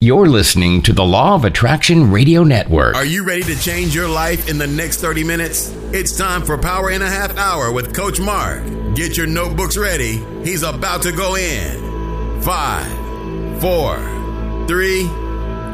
[0.00, 2.94] You're listening to the Law of Attraction Radio Network.
[2.94, 5.70] Are you ready to change your life in the next 30 minutes?
[5.92, 8.62] It's time for Power in a Half Hour with Coach Mark.
[8.94, 10.24] Get your notebooks ready.
[10.44, 12.40] He's about to go in.
[12.42, 12.86] Five,
[13.60, 13.98] four,
[14.68, 15.10] three,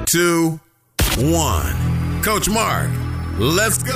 [0.07, 0.59] two,
[1.19, 2.23] one.
[2.23, 2.91] Coach Mark,
[3.37, 3.93] let's go.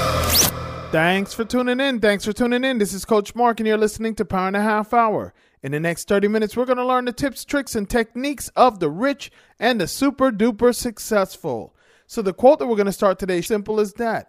[0.93, 2.01] Thanks for tuning in.
[2.01, 2.77] Thanks for tuning in.
[2.77, 5.33] This is Coach Mark, and you're listening to Power in a Half Hour.
[5.63, 8.79] In the next 30 minutes, we're going to learn the tips, tricks, and techniques of
[8.79, 11.75] the rich and the super duper successful.
[12.07, 14.29] So, the quote that we're going to start today simple as that.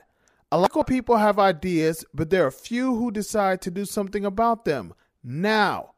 [0.52, 4.26] A lot of people have ideas, but there are few who decide to do something
[4.26, 5.92] about them now.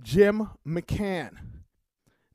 [0.00, 1.36] Jim McCann.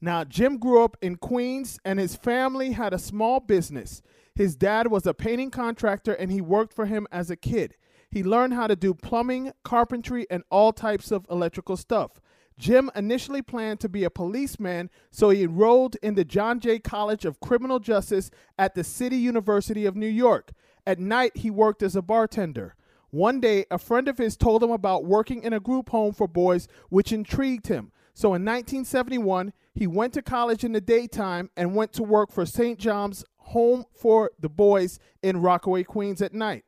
[0.01, 4.01] Now, Jim grew up in Queens and his family had a small business.
[4.33, 7.75] His dad was a painting contractor and he worked for him as a kid.
[8.09, 12.19] He learned how to do plumbing, carpentry, and all types of electrical stuff.
[12.59, 17.23] Jim initially planned to be a policeman, so he enrolled in the John Jay College
[17.23, 20.51] of Criminal Justice at the City University of New York.
[20.85, 22.75] At night, he worked as a bartender.
[23.11, 26.27] One day, a friend of his told him about working in a group home for
[26.27, 27.93] boys, which intrigued him.
[28.13, 32.45] So in 1971, he went to college in the daytime and went to work for
[32.45, 32.77] St.
[32.77, 36.65] John's Home for the Boys in Rockaway, Queens at night.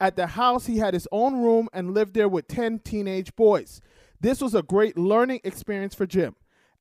[0.00, 3.80] At the house, he had his own room and lived there with 10 teenage boys.
[4.20, 6.36] This was a great learning experience for Jim.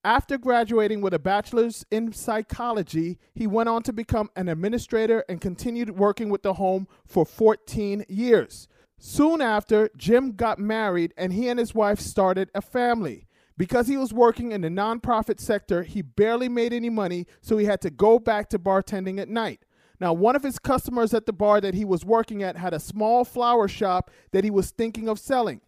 [0.06, 5.40] After graduating with a bachelor's in psychology, he went on to become an administrator and
[5.40, 8.68] continued working with the home for 14 years.
[8.98, 13.28] Soon after, Jim got married and he and his wife started a family.
[13.56, 17.66] Because he was working in the nonprofit sector, he barely made any money, so he
[17.66, 19.64] had to go back to bartending at night.
[20.00, 22.80] Now, one of his customers at the bar that he was working at had a
[22.80, 25.62] small flower shop that he was thinking of selling.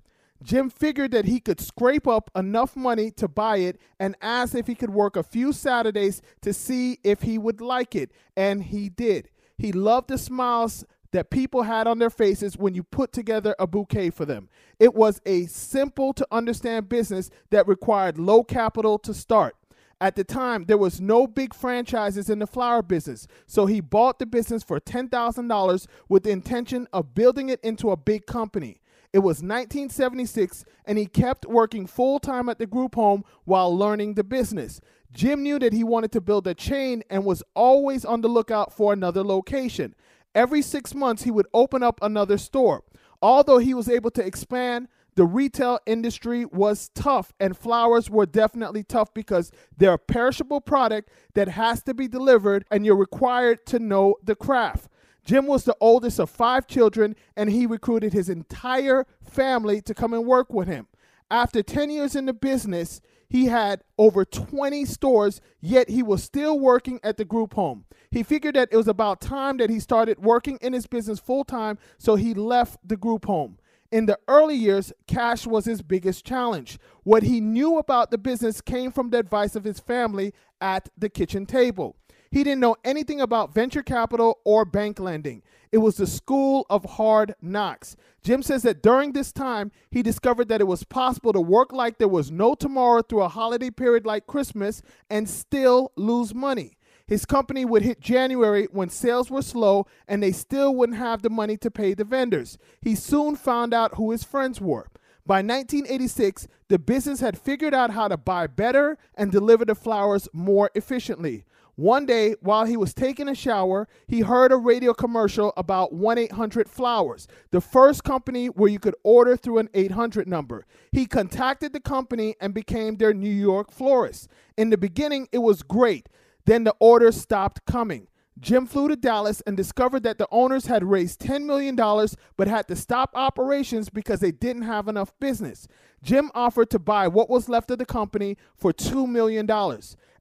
[0.45, 4.67] Jim figured that he could scrape up enough money to buy it and asked if
[4.67, 8.87] he could work a few Saturdays to see if he would like it, and he
[8.87, 9.29] did.
[9.57, 13.65] He loved the smiles that people had on their faces when you put together a
[13.65, 14.47] bouquet for them.
[14.79, 19.55] It was a simple to understand business that required low capital to start.
[19.99, 24.19] At the time, there was no big franchises in the flower business, so he bought
[24.19, 28.81] the business for $10,000 with the intention of building it into a big company.
[29.15, 34.15] It was 1976, and he kept working full time at the group home while learning
[34.15, 34.81] the business.
[35.13, 38.73] Jim knew that he wanted to build a chain and was always on the lookout
[38.73, 39.95] for another location.
[40.35, 42.83] Every six months, he would open up another store.
[43.21, 48.83] Although he was able to expand, the retail industry was tough, and flowers were definitely
[48.83, 53.79] tough because they're a perishable product that has to be delivered, and you're required to
[53.79, 54.89] know the craft.
[55.25, 60.13] Jim was the oldest of five children, and he recruited his entire family to come
[60.13, 60.87] and work with him.
[61.31, 66.59] After 10 years in the business, he had over 20 stores, yet he was still
[66.59, 67.85] working at the group home.
[68.11, 71.43] He figured that it was about time that he started working in his business full
[71.43, 73.57] time, so he left the group home.
[73.91, 76.77] In the early years, cash was his biggest challenge.
[77.03, 81.09] What he knew about the business came from the advice of his family at the
[81.09, 81.95] kitchen table.
[82.31, 85.41] He didn't know anything about venture capital or bank lending.
[85.71, 87.95] It was the school of hard knocks.
[88.23, 91.97] Jim says that during this time, he discovered that it was possible to work like
[91.97, 96.77] there was no tomorrow through a holiday period like Christmas and still lose money.
[97.07, 101.29] His company would hit January when sales were slow and they still wouldn't have the
[101.29, 102.57] money to pay the vendors.
[102.81, 104.87] He soon found out who his friends were.
[105.27, 110.27] By 1986, the business had figured out how to buy better and deliver the flowers
[110.33, 111.45] more efficiently.
[111.75, 116.17] One day, while he was taking a shower, he heard a radio commercial about 1
[116.17, 120.65] 800 Flowers, the first company where you could order through an 800 number.
[120.93, 124.29] He contacted the company and became their New York florist.
[124.55, 126.07] In the beginning, it was great.
[126.45, 128.07] Then the orders stopped coming.
[128.39, 132.67] Jim flew to Dallas and discovered that the owners had raised $10 million but had
[132.67, 135.67] to stop operations because they didn't have enough business.
[136.03, 139.49] Jim offered to buy what was left of the company for $2 million.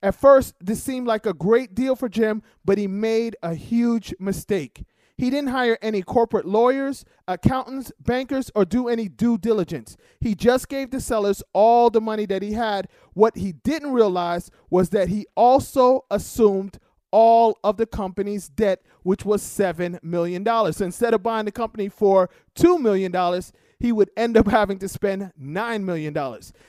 [0.05, 4.15] At first, this seemed like a great deal for Jim, but he made a huge
[4.21, 4.85] mistake.
[5.17, 9.97] He didn't hire any corporate lawyers, accountants, bankers, or do any due diligence.
[10.21, 12.89] He just gave the sellers all the money that he had.
[13.15, 16.79] What he didn't realize was that he also assumed
[17.11, 20.45] all of the company's debt, which was $7 million.
[20.45, 23.43] So instead of buying the company for $2 million,
[23.81, 26.15] he would end up having to spend $9 million.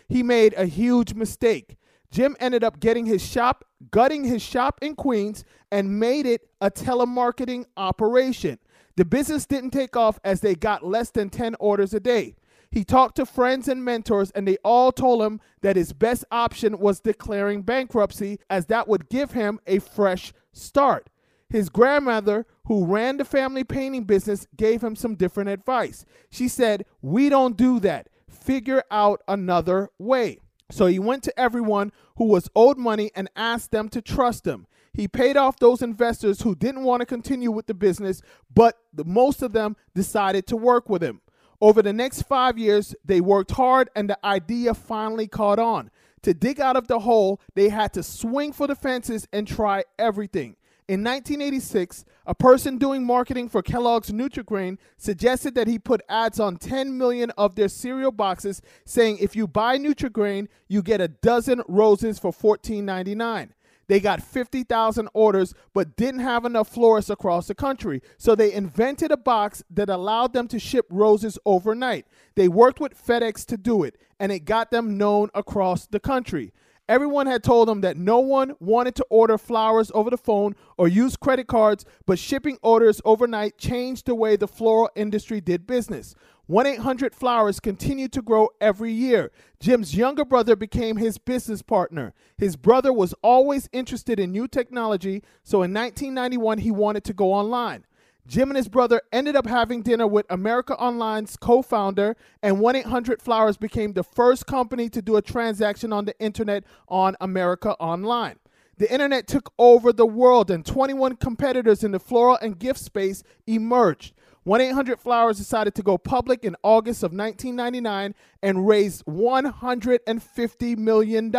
[0.08, 1.76] He made a huge mistake.
[2.16, 6.72] Jim ended up getting his shop, gutting his shop in Queens, and made it a
[6.72, 8.58] telemarketing operation.
[8.96, 12.38] The business didn't take off as they got less than 10 orders a day.
[12.72, 16.80] He talked to friends and mentors, and they all told him that his best option
[16.80, 21.10] was declaring bankruptcy, as that would give him a fresh start.
[21.50, 26.06] His grandmother, who ran the family painting business, gave him some different advice.
[26.30, 28.08] She said, We don't do that.
[28.30, 30.40] Figure out another way.
[30.72, 34.68] So he went to everyone who was owed money and asked them to trust him.
[34.94, 38.22] He paid off those investors who didn't want to continue with the business,
[38.54, 41.22] but the, most of them decided to work with him.
[41.62, 45.92] Over the next five years, they worked hard and the idea finally caught on.
[46.24, 49.84] To dig out of the hole, they had to swing for the fences and try
[50.00, 50.56] everything.
[50.88, 56.58] In 1986, a person doing marketing for Kellogg's Nutri-Grain suggested that he put ads on
[56.58, 61.64] 10 million of their cereal boxes saying if you buy Nutri-Grain, you get a dozen
[61.68, 63.50] roses for $14.99.
[63.88, 68.02] They got 50,000 orders but didn't have enough florists across the country.
[68.20, 72.06] So they invented a box that allowed them to ship roses overnight.
[72.36, 76.52] They worked with FedEx to do it, and it got them known across the country.
[76.88, 80.88] Everyone had told him that no one wanted to order flowers over the phone or
[80.88, 86.14] use credit cards, but shipping orders overnight changed the way the floral industry did business.
[86.46, 89.32] 1 800 Flowers continued to grow every year.
[89.60, 92.14] Jim's younger brother became his business partner.
[92.38, 97.34] His brother was always interested in new technology, so in 1991 he wanted to go
[97.34, 97.84] online.
[98.28, 102.76] Jim and his brother ended up having dinner with America Online's co founder, and 1
[102.76, 107.76] 800 Flowers became the first company to do a transaction on the internet on America
[107.80, 108.38] Online.
[108.78, 113.24] The internet took over the world, and 21 competitors in the floral and gift space
[113.48, 114.14] emerged.
[114.46, 118.14] 1 800 Flowers decided to go public in August of 1999
[118.44, 121.34] and raised $150 million,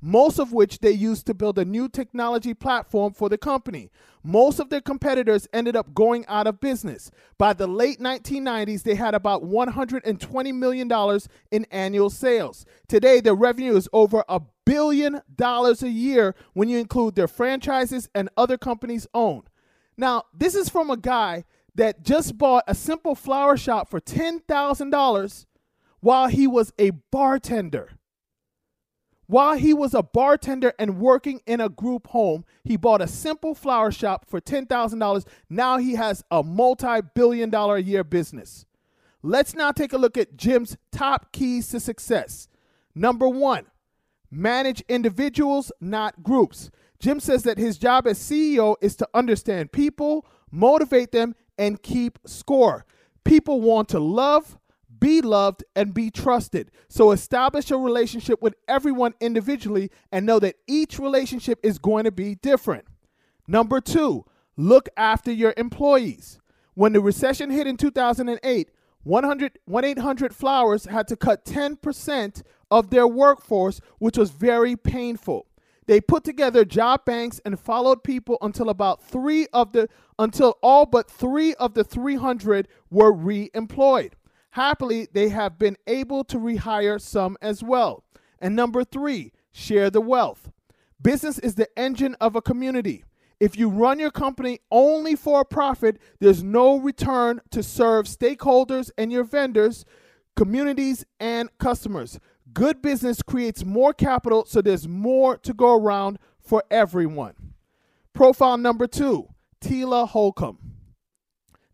[0.00, 3.92] most of which they used to build a new technology platform for the company.
[4.24, 7.12] Most of their competitors ended up going out of business.
[7.38, 11.20] By the late 1990s, they had about $120 million
[11.52, 12.66] in annual sales.
[12.88, 18.08] Today, their revenue is over a billion dollars a year when you include their franchises
[18.16, 19.44] and other companies owned.
[19.96, 25.46] Now, this is from a guy that just bought a simple flower shop for $10,000
[26.00, 27.92] while he was a bartender.
[29.26, 33.54] While he was a bartender and working in a group home, he bought a simple
[33.54, 35.26] flower shop for $10,000.
[35.48, 38.66] Now he has a multi billion dollar a year business.
[39.22, 42.48] Let's now take a look at Jim's top keys to success.
[42.94, 43.66] Number one,
[44.30, 46.70] manage individuals, not groups.
[46.98, 52.18] Jim says that his job as CEO is to understand people, motivate them, and keep
[52.26, 52.84] score.
[53.24, 54.58] People want to love,
[54.98, 56.70] be loved, and be trusted.
[56.88, 62.12] So establish a relationship with everyone individually and know that each relationship is going to
[62.12, 62.84] be different.
[63.46, 64.24] Number two,
[64.56, 66.38] look after your employees.
[66.74, 68.70] When the recession hit in 2008,
[69.04, 75.46] 100, 1-800 Flowers had to cut 10% of their workforce, which was very painful.
[75.86, 80.86] They put together job banks and followed people until about three of the until all
[80.86, 84.14] but three of the 300 were re-employed.
[84.50, 88.04] Happily, they have been able to rehire some as well.
[88.38, 90.50] And number three, share the wealth.
[91.00, 93.04] Business is the engine of a community.
[93.40, 98.90] If you run your company only for a profit, there's no return to serve stakeholders
[98.96, 99.84] and your vendors,
[100.36, 102.20] communities, and customers.
[102.52, 107.54] Good business creates more capital, so there's more to go around for everyone.
[108.12, 109.28] Profile number two
[109.60, 110.58] Tila Holcomb.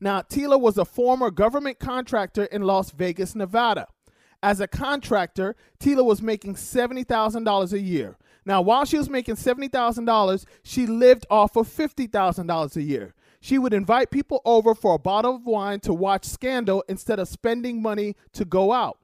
[0.01, 3.89] Now, Tila was a former government contractor in Las Vegas, Nevada.
[4.41, 8.17] As a contractor, Tila was making $70,000 a year.
[8.45, 13.15] Now, while she was making $70,000, she lived off of $50,000 a year.
[13.41, 17.27] She would invite people over for a bottle of wine to watch Scandal instead of
[17.27, 18.99] spending money to go out.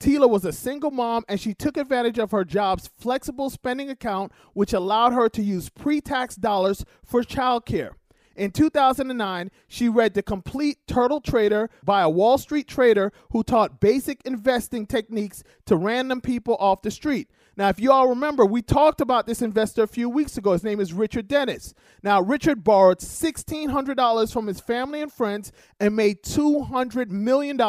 [0.00, 4.32] Tila was a single mom and she took advantage of her job's flexible spending account,
[4.52, 7.92] which allowed her to use pre tax dollars for childcare.
[8.36, 13.80] In 2009, she read The Complete Turtle Trader by a Wall Street trader who taught
[13.80, 17.28] basic investing techniques to random people off the street.
[17.58, 20.52] Now, if you all remember, we talked about this investor a few weeks ago.
[20.52, 21.74] His name is Richard Dennis.
[22.04, 25.50] Now, Richard borrowed $1,600 from his family and friends
[25.80, 27.60] and made $200 million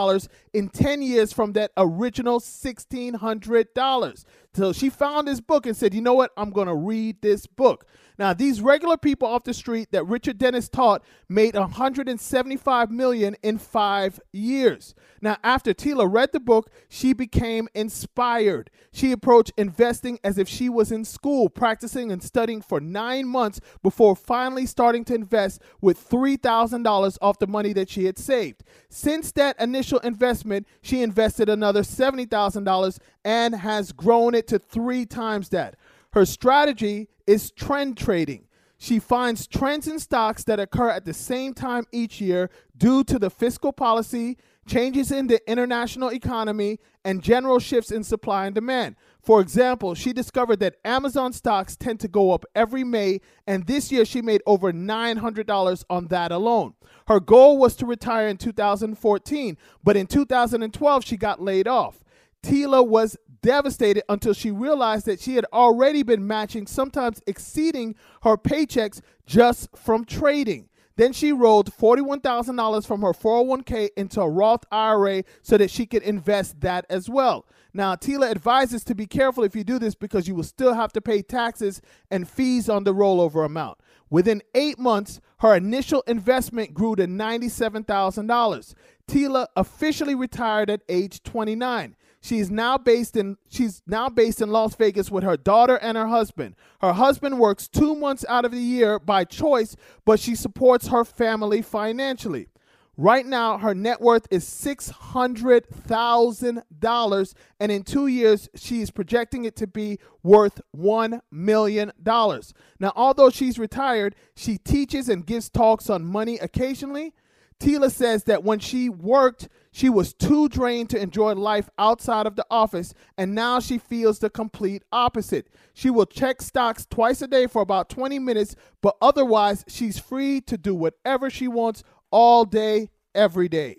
[0.53, 4.25] in 10 years from that original $1,600.
[4.59, 6.31] So she found this book and said, You know what?
[6.35, 7.85] I'm going to read this book.
[8.17, 13.57] Now, these regular people off the street that Richard Dennis taught made 175 million in
[13.57, 14.93] 5 years.
[15.21, 18.69] Now, after Tila read the book, she became inspired.
[18.91, 23.61] She approached investing as if she was in school, practicing and studying for 9 months
[23.81, 28.65] before finally starting to invest with $3,000 off the money that she had saved.
[28.89, 35.49] Since that initial investment, she invested another $70,000 and has grown it to 3 times
[35.49, 35.75] that.
[36.13, 38.45] Her strategy is trend trading.
[38.77, 43.19] She finds trends in stocks that occur at the same time each year due to
[43.19, 48.95] the fiscal policy, changes in the international economy, and general shifts in supply and demand.
[49.21, 53.91] For example, she discovered that Amazon stocks tend to go up every May, and this
[53.91, 56.73] year she made over $900 on that alone.
[57.07, 62.03] Her goal was to retire in 2014, but in 2012 she got laid off.
[62.41, 68.37] Tila was devastated until she realized that she had already been matching, sometimes exceeding her
[68.37, 70.69] paychecks just from trading.
[70.99, 76.03] Then she rolled $41,000 from her 401k into a Roth IRA so that she could
[76.03, 77.45] invest that as well.
[77.73, 80.91] Now, Tila advises to be careful if you do this because you will still have
[80.91, 81.81] to pay taxes
[82.11, 83.79] and fees on the rollover amount.
[84.09, 88.73] Within eight months, her initial investment grew to $97,000.
[89.07, 91.95] Tila officially retired at age 29.
[92.21, 96.07] She's now based in she's now based in Las Vegas with her daughter and her
[96.07, 96.55] husband.
[96.81, 101.05] Her husband works 2 months out of the year by choice, but she supports her
[101.05, 102.49] family financially.
[102.97, 109.67] Right now, her net worth is $600,000, and in two years, she's projecting it to
[109.67, 111.93] be worth $1 million.
[112.05, 117.13] Now, although she's retired, she teaches and gives talks on money occasionally.
[117.59, 122.35] Tila says that when she worked, she was too drained to enjoy life outside of
[122.35, 125.47] the office, and now she feels the complete opposite.
[125.73, 130.41] She will check stocks twice a day for about 20 minutes, but otherwise, she's free
[130.41, 133.77] to do whatever she wants all day, every day.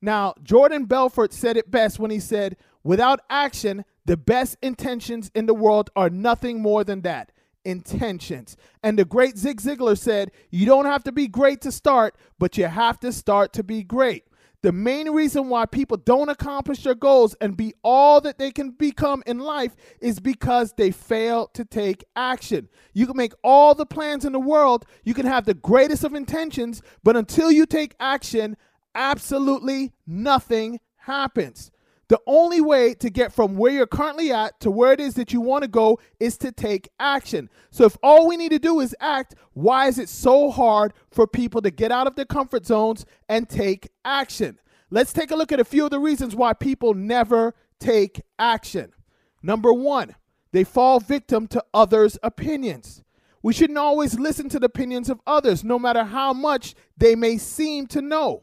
[0.00, 5.46] Now, Jordan Belfort said it best when he said, Without action, the best intentions in
[5.46, 7.32] the world are nothing more than that
[7.68, 8.56] intentions.
[8.82, 12.56] And the great Zig Ziglar said, You don't have to be great to start, but
[12.56, 14.24] you have to start to be great.
[14.62, 18.70] The main reason why people don't accomplish their goals and be all that they can
[18.72, 22.68] become in life is because they fail to take action.
[22.92, 26.14] You can make all the plans in the world, you can have the greatest of
[26.14, 28.56] intentions, but until you take action,
[28.96, 31.70] absolutely nothing happens.
[32.08, 35.32] The only way to get from where you're currently at to where it is that
[35.32, 37.50] you want to go is to take action.
[37.70, 41.26] So, if all we need to do is act, why is it so hard for
[41.26, 44.58] people to get out of their comfort zones and take action?
[44.90, 48.94] Let's take a look at a few of the reasons why people never take action.
[49.42, 50.14] Number one,
[50.52, 53.02] they fall victim to others' opinions.
[53.42, 57.36] We shouldn't always listen to the opinions of others, no matter how much they may
[57.36, 58.42] seem to know.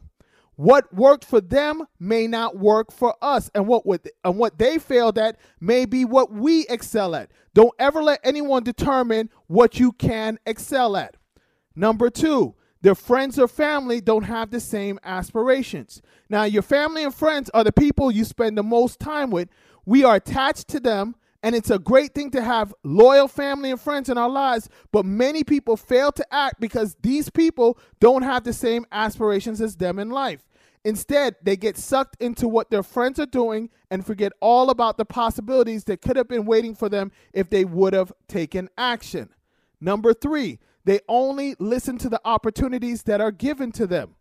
[0.56, 4.78] What worked for them may not work for us, and what would, and what they
[4.78, 7.30] failed at may be what we excel at.
[7.52, 11.16] Don't ever let anyone determine what you can excel at.
[11.74, 16.00] Number two, their friends or family don't have the same aspirations.
[16.30, 19.48] Now, your family and friends are the people you spend the most time with.
[19.84, 23.80] We are attached to them, and it's a great thing to have loyal family and
[23.80, 28.44] friends in our lives, but many people fail to act because these people don't have
[28.44, 30.46] the same aspirations as them in life.
[30.84, 35.04] Instead, they get sucked into what their friends are doing and forget all about the
[35.04, 39.28] possibilities that could have been waiting for them if they would have taken action.
[39.80, 44.14] Number three, they only listen to the opportunities that are given to them.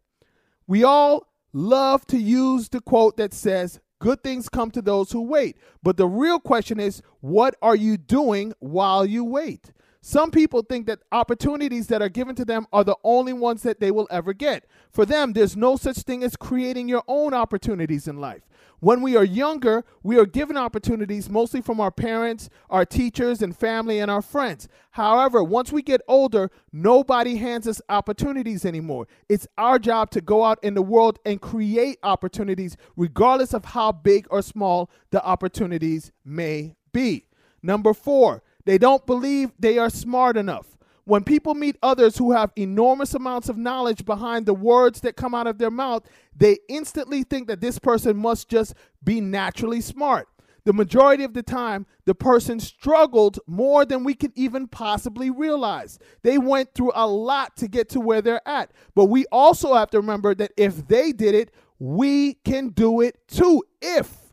[0.65, 5.21] We all love to use the quote that says, Good things come to those who
[5.21, 5.57] wait.
[5.81, 9.71] But the real question is, what are you doing while you wait?
[10.07, 13.79] Some people think that opportunities that are given to them are the only ones that
[13.79, 14.67] they will ever get.
[14.91, 18.43] For them, there's no such thing as creating your own opportunities in life.
[18.81, 23.57] When we are younger, we are given opportunities mostly from our parents, our teachers, and
[23.57, 24.67] family and our friends.
[24.91, 29.07] However, once we get older, nobody hands us opportunities anymore.
[29.27, 33.91] It's our job to go out in the world and create opportunities, regardless of how
[33.91, 37.25] big or small the opportunities may be.
[37.63, 40.67] Number four, they don't believe they are smart enough.
[41.05, 45.35] When people meet others who have enormous amounts of knowledge behind the words that come
[45.35, 46.03] out of their mouth,
[46.35, 50.27] they instantly think that this person must just be naturally smart.
[50.63, 55.99] The majority of the time, the person struggled more than we could even possibly realize.
[56.23, 58.71] They went through a lot to get to where they're at.
[58.95, 63.27] But we also have to remember that if they did it, we can do it
[63.27, 63.63] too.
[63.79, 64.24] If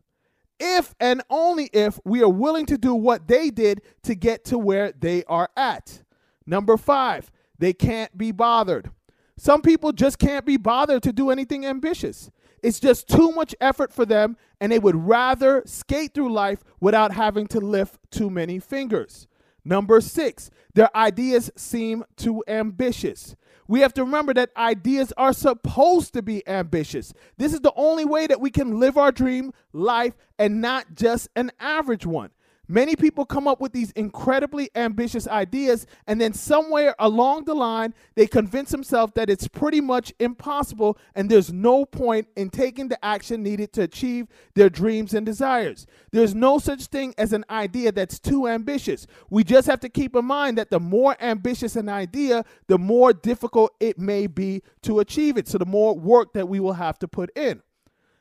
[0.62, 4.58] if and only if we are willing to do what they did to get to
[4.58, 6.02] where they are at.
[6.46, 8.90] Number five, they can't be bothered.
[9.36, 12.30] Some people just can't be bothered to do anything ambitious.
[12.62, 17.12] It's just too much effort for them, and they would rather skate through life without
[17.12, 19.26] having to lift too many fingers.
[19.64, 23.34] Number six, their ideas seem too ambitious.
[23.68, 27.12] We have to remember that ideas are supposed to be ambitious.
[27.36, 31.28] This is the only way that we can live our dream life and not just
[31.36, 32.30] an average one.
[32.72, 37.92] Many people come up with these incredibly ambitious ideas, and then somewhere along the line,
[38.14, 43.04] they convince themselves that it's pretty much impossible and there's no point in taking the
[43.04, 45.86] action needed to achieve their dreams and desires.
[46.12, 49.06] There's no such thing as an idea that's too ambitious.
[49.28, 53.12] We just have to keep in mind that the more ambitious an idea, the more
[53.12, 55.46] difficult it may be to achieve it.
[55.46, 57.60] So, the more work that we will have to put in.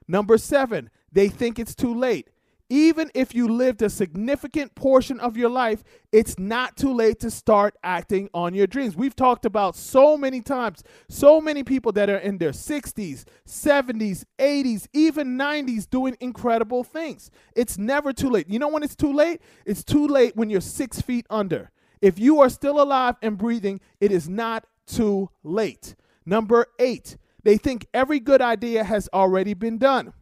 [0.10, 2.28] Number seven, they think it's too late
[2.72, 7.30] even if you lived a significant portion of your life, it's not too late to
[7.30, 8.96] start acting on your dreams.
[8.96, 14.24] We've talked about so many times, so many people that are in their 60s, 70s,
[14.40, 17.30] 80s, even 90s doing incredible things.
[17.58, 18.50] It's never too late.
[18.50, 19.42] You know when it's too late?
[19.66, 21.72] It's too late when you're six feet under.
[22.02, 25.96] If you are still alive and breathing, it is not too late.
[26.26, 30.14] Number eight, they think every good idea has already been done.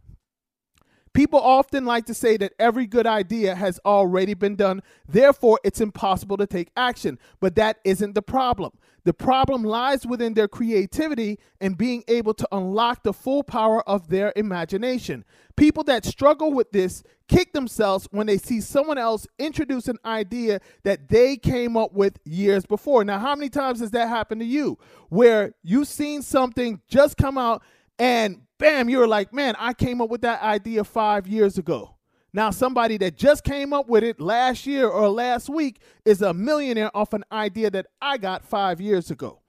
[1.19, 5.81] People often like to say that every good idea has already been done, therefore, it's
[5.81, 7.19] impossible to take action.
[7.41, 8.71] But that isn't the problem.
[9.03, 14.07] The problem lies within their creativity and being able to unlock the full power of
[14.07, 15.25] their imagination.
[15.57, 20.61] People that struggle with this kick themselves when they see someone else introduce an idea
[20.83, 23.03] that they came up with years before.
[23.03, 24.77] Now, how many times has that happened to you
[25.09, 27.61] where you've seen something just come out
[27.99, 31.95] and bam, you're like, man, I came up with that idea five years ago.
[32.31, 36.33] Now, somebody that just came up with it last year or last week is a
[36.33, 39.41] millionaire off an idea that I got five years ago.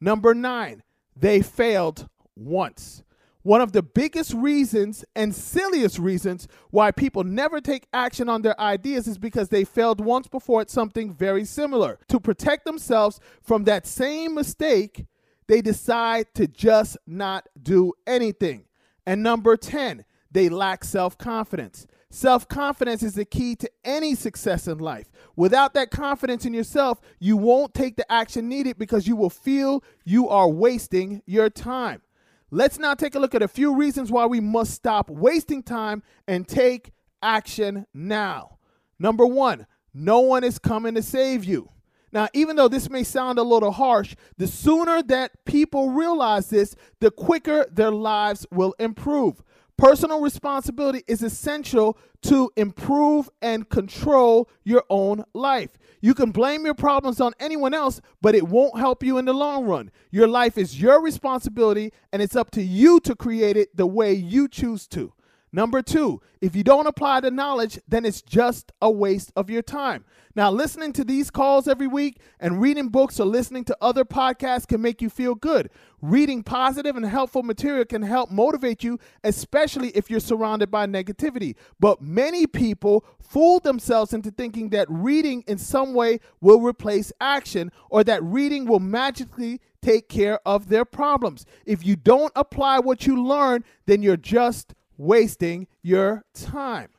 [0.00, 0.82] Number nine,
[1.16, 3.02] they failed once.
[3.42, 8.60] One of the biggest reasons and silliest reasons why people never take action on their
[8.60, 11.98] ideas is because they failed once before at something very similar.
[12.08, 15.06] To protect themselves from that same mistake,
[15.48, 18.64] they decide to just not do anything.
[19.06, 21.86] And number 10, they lack self confidence.
[22.10, 25.10] Self confidence is the key to any success in life.
[25.34, 29.84] Without that confidence in yourself, you won't take the action needed because you will feel
[30.04, 32.02] you are wasting your time.
[32.50, 36.02] Let's now take a look at a few reasons why we must stop wasting time
[36.28, 38.58] and take action now.
[38.98, 41.70] Number one, no one is coming to save you.
[42.12, 46.76] Now, even though this may sound a little harsh, the sooner that people realize this,
[47.00, 49.42] the quicker their lives will improve.
[49.76, 55.70] Personal responsibility is essential to improve and control your own life.
[56.00, 59.34] You can blame your problems on anyone else, but it won't help you in the
[59.34, 59.90] long run.
[60.10, 64.14] Your life is your responsibility, and it's up to you to create it the way
[64.14, 65.12] you choose to.
[65.52, 69.62] Number two, if you don't apply the knowledge, then it's just a waste of your
[69.62, 70.04] time.
[70.34, 74.68] Now, listening to these calls every week and reading books or listening to other podcasts
[74.68, 75.70] can make you feel good.
[76.02, 81.54] Reading positive and helpful material can help motivate you, especially if you're surrounded by negativity.
[81.80, 87.72] But many people fool themselves into thinking that reading in some way will replace action
[87.88, 91.46] or that reading will magically take care of their problems.
[91.64, 96.90] If you don't apply what you learn, then you're just wasting your time.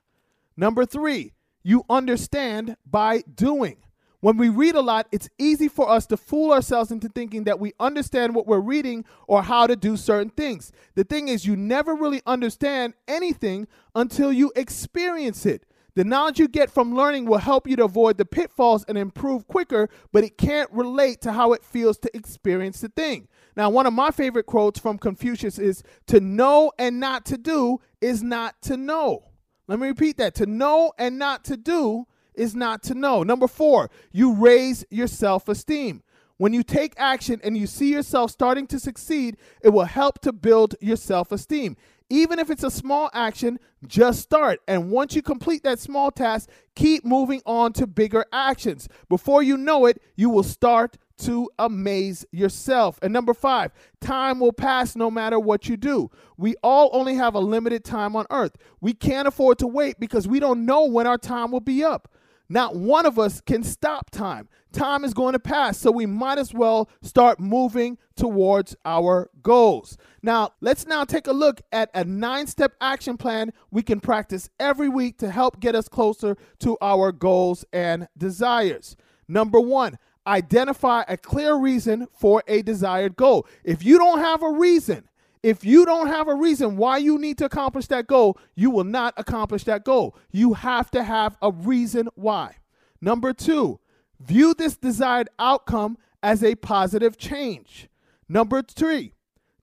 [0.55, 1.33] Number three,
[1.63, 3.77] you understand by doing.
[4.19, 7.59] When we read a lot, it's easy for us to fool ourselves into thinking that
[7.59, 10.71] we understand what we're reading or how to do certain things.
[10.95, 15.66] The thing is, you never really understand anything until you experience it.
[15.97, 19.47] The knowledge you get from learning will help you to avoid the pitfalls and improve
[19.47, 23.27] quicker, but it can't relate to how it feels to experience the thing.
[23.55, 27.79] Now, one of my favorite quotes from Confucius is To know and not to do
[27.99, 29.23] is not to know.
[29.67, 30.35] Let me repeat that.
[30.35, 32.05] To know and not to do
[32.35, 33.23] is not to know.
[33.23, 36.03] Number four, you raise your self esteem.
[36.37, 40.31] When you take action and you see yourself starting to succeed, it will help to
[40.31, 41.75] build your self esteem.
[42.09, 44.61] Even if it's a small action, just start.
[44.67, 48.87] And once you complete that small task, keep moving on to bigger actions.
[49.09, 52.99] Before you know it, you will start to amaze yourself.
[53.01, 56.11] And number five, time will pass no matter what you do.
[56.37, 58.55] We all only have a limited time on earth.
[58.81, 62.07] We can't afford to wait because we don't know when our time will be up.
[62.49, 64.47] Not one of us can stop time.
[64.71, 69.97] Time is going to pass, so we might as well start moving towards our goals.
[70.21, 74.49] Now, let's now take a look at a nine step action plan we can practice
[74.59, 78.95] every week to help get us closer to our goals and desires.
[79.27, 83.47] Number one, identify a clear reason for a desired goal.
[83.63, 85.07] If you don't have a reason,
[85.43, 88.83] if you don't have a reason why you need to accomplish that goal, you will
[88.83, 90.15] not accomplish that goal.
[90.31, 92.55] You have to have a reason why.
[93.01, 93.79] Number two,
[94.19, 97.87] view this desired outcome as a positive change.
[98.27, 99.13] Number three,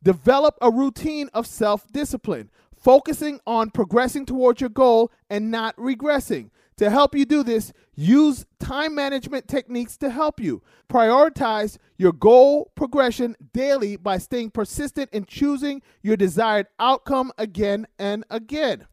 [0.02, 6.50] develop a routine of self discipline, focusing on progressing towards your goal and not regressing.
[6.78, 10.62] To help you do this, use time management techniques to help you.
[10.88, 18.24] Prioritize your goal progression daily by staying persistent in choosing your desired outcome again and
[18.28, 18.87] again.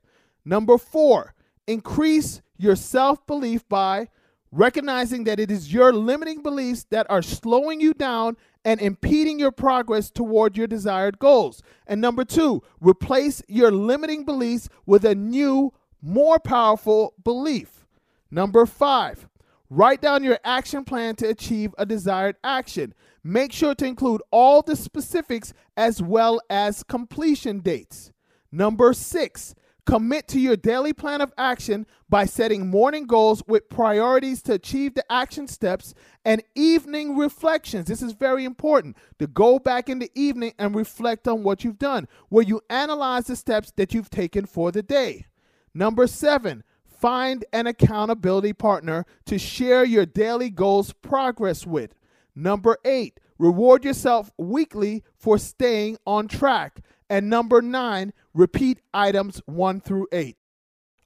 [0.46, 1.34] Number four,
[1.68, 4.10] increase your self belief by
[4.52, 9.52] recognizing that it is your limiting beliefs that are slowing you down and impeding your
[9.52, 11.64] progress toward your desired goals.
[11.88, 17.86] And number two, replace your limiting beliefs with a new more powerful belief.
[18.30, 19.28] Number five,
[19.70, 22.94] write down your action plan to achieve a desired action.
[23.24, 28.12] Make sure to include all the specifics as well as completion dates.
[28.52, 29.54] Number six,
[29.86, 34.94] commit to your daily plan of action by setting morning goals with priorities to achieve
[34.94, 35.94] the action steps
[36.26, 37.86] and evening reflections.
[37.88, 41.80] This is very important to go back in the evening and reflect on what you've
[41.80, 45.28] done, where you analyze the steps that you've taken for the day.
[45.74, 51.96] Number seven, find an accountability partner to share your daily goals progress with.
[52.36, 56.82] Number eight, reward yourself weekly for staying on track.
[57.10, 60.38] And number nine, repeat items one through eight.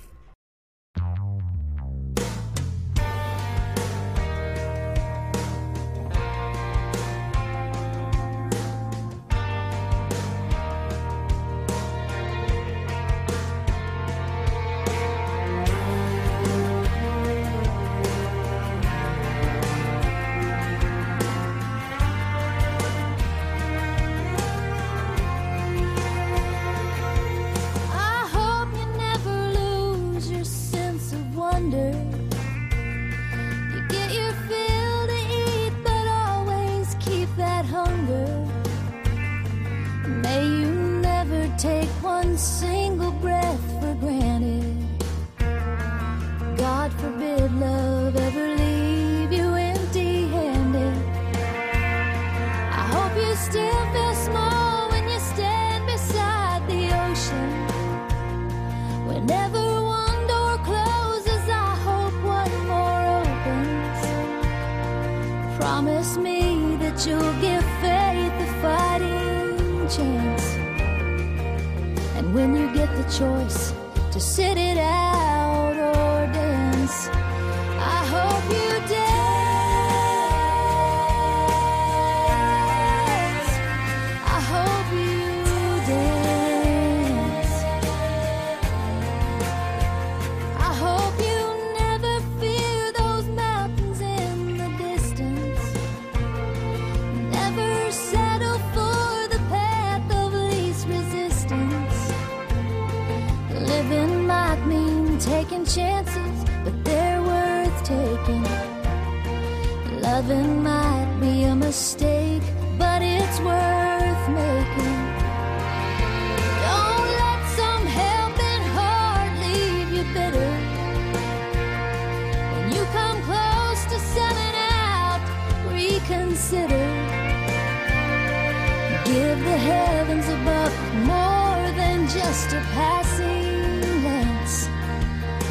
[132.33, 134.67] Just a passing glance.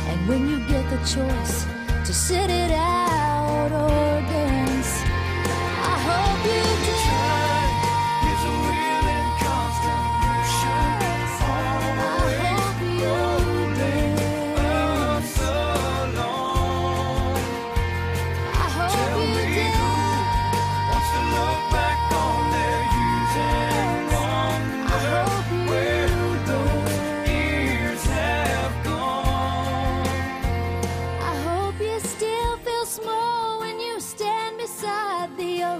[0.08, 1.64] And when you get the choice
[2.04, 4.21] to sit it out or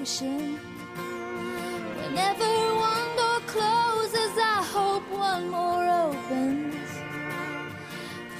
[0.03, 0.59] ocean.
[1.97, 2.51] Whenever
[2.91, 6.89] one door closes, I hope one more opens.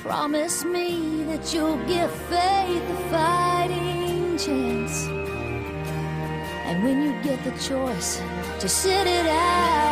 [0.03, 5.07] Promise me that you'll give faith a fighting chance.
[6.67, 8.21] And when you get the choice
[8.59, 9.92] to sit it out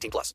[0.00, 0.34] 18 plus.